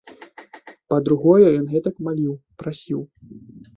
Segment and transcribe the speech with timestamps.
[0.93, 2.99] Па-другое, ён гэтак маліў, прасіў.